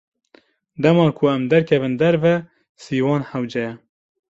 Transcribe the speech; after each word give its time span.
Dema 0.81 1.05
ku 1.17 1.23
em 1.33 1.43
derkevin 1.51 1.95
derve, 2.01 2.35
sîwan 2.83 3.23
hewce 3.29 3.59
ye. 3.65 3.73